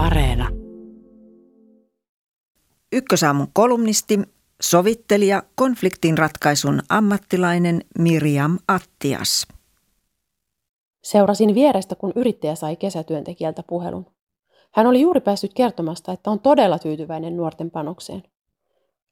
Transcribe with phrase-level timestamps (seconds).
[0.00, 0.48] Areena.
[2.92, 4.20] Ykkösaamun kolumnisti,
[4.62, 9.46] sovittelija, konfliktin ratkaisun ammattilainen Miriam Attias.
[11.02, 14.06] Seurasin vierestä, kun yrittäjä sai kesätyöntekijältä puhelun.
[14.72, 18.22] Hän oli juuri päässyt kertomasta, että on todella tyytyväinen nuorten panokseen.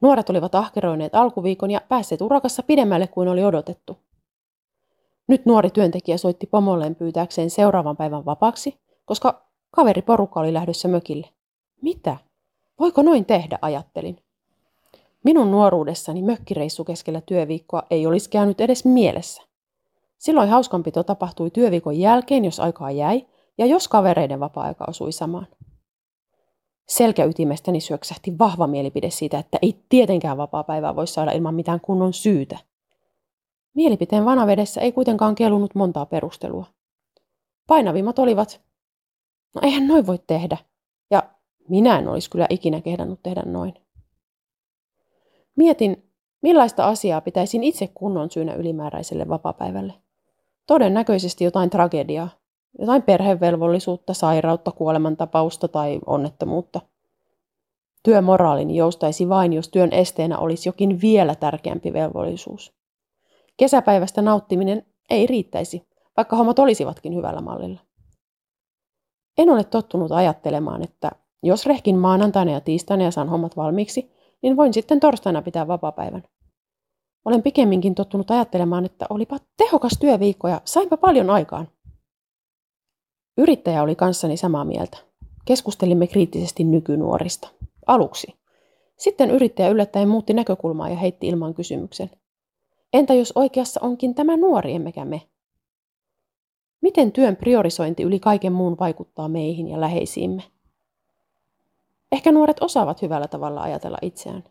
[0.01, 3.99] Nuoret olivat ahkeroineet alkuviikon ja päässeet urakassa pidemmälle kuin oli odotettu.
[5.27, 11.29] Nyt nuori työntekijä soitti pomolleen pyytääkseen seuraavan päivän vapaaksi, koska kaveriporukka oli lähdössä mökille.
[11.83, 12.17] Mitä?
[12.79, 14.19] Voiko noin tehdä, ajattelin.
[15.25, 19.43] Minun nuoruudessani mökkireissu keskellä työviikkoa ei olisi käynyt edes mielessä.
[20.19, 23.27] Silloin hauskanpito tapahtui työviikon jälkeen, jos aikaa jäi,
[23.59, 25.47] ja jos kavereiden vapaa-aika osui samaan.
[26.89, 32.59] Selkäytimestäni syöksähti vahva mielipide siitä, että ei tietenkään vapaa-päivää voi saada ilman mitään kunnon syytä.
[33.75, 36.67] Mielipiteen vanavedessä ei kuitenkaan kelunut montaa perustelua.
[37.67, 38.61] Painavimmat olivat,
[39.55, 40.57] no eihän noin voi tehdä,
[41.11, 41.23] ja
[41.69, 43.75] minä en olisi kyllä ikinä kehdannut tehdä noin.
[45.57, 46.11] Mietin,
[46.43, 49.95] millaista asiaa pitäisin itse kunnon syynä ylimääräiselle vapapäivälle.
[50.67, 52.29] Todennäköisesti jotain tragediaa,
[52.79, 56.81] jotain perhevelvollisuutta, sairautta, kuolemantapausta tai onnettomuutta.
[58.03, 62.73] Työmoraalini joustaisi vain, jos työn esteenä olisi jokin vielä tärkeämpi velvollisuus.
[63.57, 67.81] Kesäpäivästä nauttiminen ei riittäisi, vaikka hommat olisivatkin hyvällä mallilla.
[69.39, 71.11] En ole tottunut ajattelemaan, että
[71.43, 76.23] jos rehkin maanantaina ja tiistaina ja saan hommat valmiiksi, niin voin sitten torstaina pitää vapapäivän.
[77.25, 81.69] Olen pikemminkin tottunut ajattelemaan, että olipa tehokas työviikko ja sainpa paljon aikaan.
[83.39, 84.99] Yrittäjä oli kanssani samaa mieltä.
[85.45, 87.49] Keskustelimme kriittisesti nykynuorista.
[87.87, 88.35] Aluksi.
[88.97, 92.11] Sitten yrittäjä yllättäen muutti näkökulmaa ja heitti ilman kysymyksen.
[92.93, 95.23] Entä jos oikeassa onkin tämä nuori emmekä me?
[96.81, 100.43] Miten työn priorisointi yli kaiken muun vaikuttaa meihin ja läheisiimme?
[102.13, 104.45] Ehkä nuoret osaavat hyvällä tavalla ajatella itseään.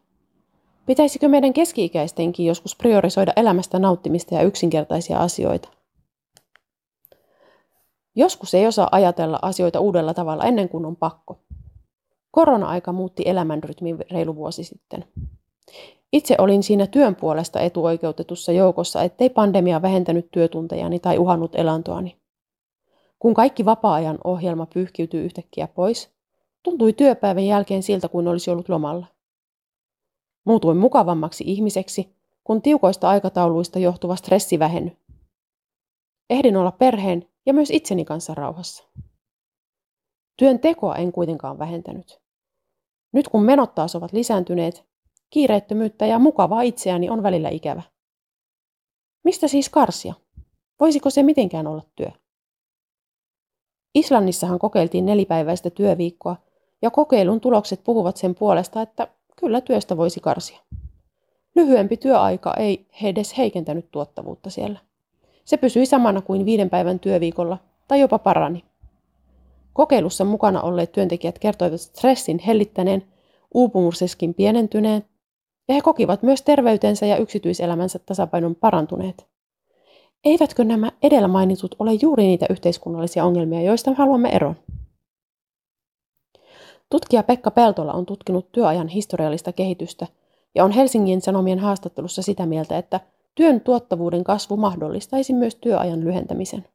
[0.85, 5.69] Pitäisikö meidän keski-ikäistenkin joskus priorisoida elämästä nauttimista ja yksinkertaisia asioita?
[8.15, 11.39] Joskus ei osaa ajatella asioita uudella tavalla ennen kuin on pakko.
[12.31, 15.05] Korona-aika muutti elämänrytmin reilu vuosi sitten.
[16.13, 22.17] Itse olin siinä työn puolesta etuoikeutetussa joukossa, ettei pandemia vähentänyt työtuntejani tai uhannut elantoani.
[23.19, 26.09] Kun kaikki vapaa-ajan ohjelma pyyhkiytyi yhtäkkiä pois,
[26.63, 29.05] tuntui työpäivän jälkeen siltä kuin olisi ollut lomalla.
[30.45, 34.97] Muutuin mukavammaksi ihmiseksi, kun tiukoista aikatauluista johtuva stressi vähennyi.
[36.29, 38.83] Ehdin olla perheen ja myös itseni kanssa rauhassa.
[40.37, 42.21] Työn tekoa en kuitenkaan vähentänyt.
[43.11, 44.86] Nyt kun menot taas ovat lisääntyneet,
[45.29, 47.81] kiireettömyyttä ja mukavaa itseäni on välillä ikävä.
[49.23, 50.13] Mistä siis karsia?
[50.79, 52.11] Voisiko se mitenkään olla työ?
[53.95, 56.35] Islannissahan kokeiltiin nelipäiväistä työviikkoa,
[56.81, 60.59] ja kokeilun tulokset puhuvat sen puolesta, että kyllä työstä voisi karsia.
[61.55, 64.79] Lyhyempi työaika ei edes heikentänyt tuottavuutta siellä.
[65.45, 68.63] Se pysyi samana kuin viiden päivän työviikolla tai jopa parani.
[69.73, 73.07] Kokeilussa mukana olleet työntekijät kertoivat stressin hellittäneen,
[73.53, 75.05] uupumuseskin pienentyneen
[75.67, 79.27] ja he kokivat myös terveytensä ja yksityiselämänsä tasapainon parantuneet.
[80.25, 84.55] Eivätkö nämä edellä mainitut ole juuri niitä yhteiskunnallisia ongelmia, joista haluamme eroon?
[86.89, 90.07] Tutkija Pekka Peltola on tutkinut työajan historiallista kehitystä
[90.55, 92.99] ja on Helsingin Sanomien haastattelussa sitä mieltä, että
[93.35, 96.65] työn tuottavuuden kasvu mahdollistaisi myös työajan lyhentämisen.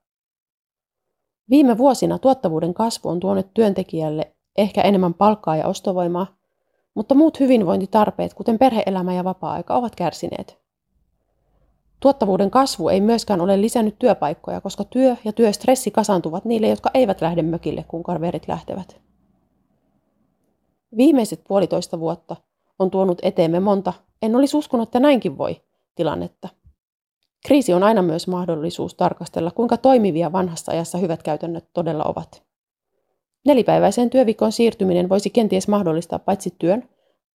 [1.51, 6.42] Viime vuosina tuottavuuden kasvu on tuonut työntekijälle ehkä enemmän palkkaa ja ostovoimaa,
[6.95, 10.63] mutta muut hyvinvointitarpeet, kuten perheelämä ja vapaa-aika, ovat kärsineet.
[12.01, 17.21] Tuottavuuden kasvu ei myöskään ole lisännyt työpaikkoja, koska työ ja työstressi kasantuvat niille, jotka eivät
[17.21, 19.01] lähde mökille, kun kaverit lähtevät.
[20.97, 22.37] Viimeiset puolitoista vuotta
[22.79, 23.93] on tuonut eteemme monta,
[24.23, 25.63] en olisi uskonut, että näinkin voi,
[25.95, 26.49] tilannetta.
[27.47, 32.52] Kriisi on aina myös mahdollisuus tarkastella, kuinka toimivia vanhassa ajassa hyvät käytännöt todella ovat.
[33.47, 36.89] Nelipäiväiseen työviikon siirtyminen voisi kenties mahdollistaa paitsi työn,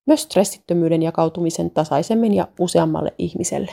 [0.06, 3.72] myös stressittömyyden jakautumisen tasaisemmin ja useammalle ihmiselle.